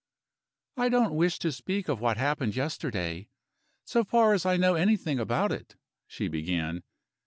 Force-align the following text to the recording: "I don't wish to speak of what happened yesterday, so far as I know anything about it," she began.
"I 0.77 0.89
don't 0.89 1.13
wish 1.13 1.37
to 1.37 1.51
speak 1.51 1.87
of 1.87 2.01
what 2.01 2.17
happened 2.17 2.55
yesterday, 2.55 3.27
so 3.85 4.03
far 4.03 4.33
as 4.33 4.47
I 4.47 4.57
know 4.57 4.73
anything 4.73 5.19
about 5.19 5.51
it," 5.51 5.75
she 6.07 6.27
began. 6.27 6.81